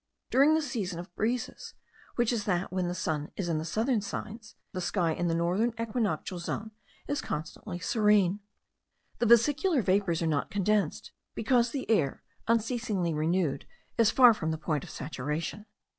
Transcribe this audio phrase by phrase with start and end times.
[0.31, 1.75] During this season of breezes,
[2.15, 5.35] which is that when the sun is in the southern signs, the sky in the
[5.35, 6.71] northern equinoctial zone
[7.07, 8.39] is constantly serene.
[9.19, 13.67] The vesicular vapours are not condensed, because the air, unceasingly renewed,
[13.99, 15.67] is far from the point of saturation.